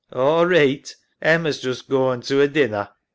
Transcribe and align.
All 0.11 0.45
reeght. 0.47 0.95
Emma's 1.21 1.61
just 1.61 1.87
goin' 1.87 2.21
to 2.21 2.39
'er 2.41 2.47
dinner. 2.47 2.89